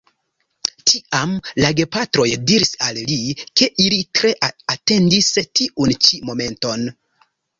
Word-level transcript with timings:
Tiam 0.91 1.33
la 1.63 1.69
gepatroj 1.79 2.25
diris 2.53 2.71
al 2.87 2.97
li, 3.11 3.19
ke 3.61 3.69
ili 3.85 4.01
tre 4.21 4.33
atendis 4.77 5.31
tiun 5.61 5.97
ĉi 6.07 6.23
momenton. 6.31 6.89